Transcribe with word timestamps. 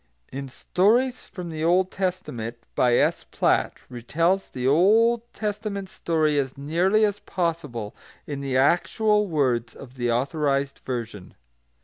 [Footnote 0.31 0.39
1: 0.41 0.49
Stories 0.49 1.25
from 1.27 1.49
the 1.51 1.63
Old 1.63 1.91
Testament, 1.91 2.57
by 2.73 2.95
S. 2.95 3.23
Platt, 3.25 3.83
retells 3.87 4.51
the 4.51 4.67
Old 4.67 5.31
Testament 5.31 5.89
story 5.89 6.39
as 6.39 6.57
nearly 6.57 7.05
as 7.05 7.19
possible 7.19 7.95
in 8.25 8.41
the 8.41 8.57
actual 8.57 9.27
words 9.27 9.75
of 9.75 9.97
the 9.97 10.11
Authorised 10.11 10.79
Version. 10.83 11.35